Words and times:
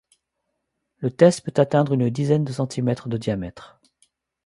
Le 0.97 1.11
test 1.11 1.41
peut 1.45 1.61
atteindre 1.61 1.93
une 1.93 2.09
dizaine 2.09 2.43
de 2.43 2.51
centimètres 2.51 3.07
de 3.07 3.17
diamètres. 3.17 3.79